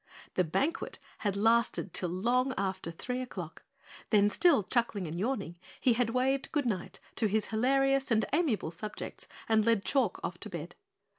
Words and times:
The 0.33 0.43
banquet 0.43 0.97
had 1.19 1.35
lasted 1.35 1.93
till 1.93 2.09
long 2.09 2.55
after 2.57 2.89
three 2.89 3.21
o'clock, 3.21 3.61
then 4.09 4.31
still 4.31 4.63
chuckling 4.63 5.05
and 5.05 5.15
yawning, 5.19 5.59
he 5.79 5.93
had 5.93 6.09
waved 6.09 6.51
goodnight 6.51 6.99
to 7.17 7.27
his 7.27 7.45
hilarious 7.51 8.09
and 8.09 8.25
amiable 8.33 8.71
subjects 8.71 9.27
and 9.47 9.63
led 9.63 9.85
Chalk 9.85 10.19
off 10.23 10.39
to 10.39 10.49
bed. 10.49 10.73